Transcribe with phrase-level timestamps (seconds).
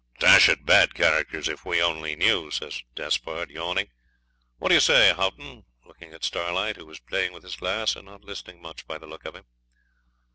[0.17, 3.87] 'Dashed bad characters, if we only knew,' says Despard, yawning.
[4.57, 8.07] 'What do you say, Haughton?' looking at Starlight, who was playing with his glass and
[8.07, 9.45] not listening much by the look of him.